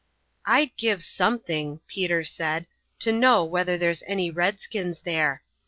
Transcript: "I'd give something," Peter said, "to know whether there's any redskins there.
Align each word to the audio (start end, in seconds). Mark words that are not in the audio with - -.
"I'd 0.47 0.75
give 0.77 1.03
something," 1.03 1.79
Peter 1.85 2.23
said, 2.23 2.65
"to 3.01 3.11
know 3.11 3.45
whether 3.45 3.77
there's 3.77 4.01
any 4.07 4.31
redskins 4.31 5.03
there. 5.03 5.43